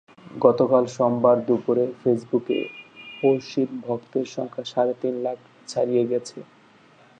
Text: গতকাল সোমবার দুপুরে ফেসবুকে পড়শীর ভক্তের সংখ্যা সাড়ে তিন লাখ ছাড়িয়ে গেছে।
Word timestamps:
গতকাল 0.41 0.83
সোমবার 0.95 1.37
দুপুরে 1.47 1.85
ফেসবুকে 2.01 2.57
পড়শীর 3.19 3.69
ভক্তের 3.85 4.25
সংখ্যা 4.35 4.63
সাড়ে 4.71 4.93
তিন 5.01 5.15
লাখ 5.25 5.37
ছাড়িয়ে 5.67 6.03
গেছে। 6.11 6.37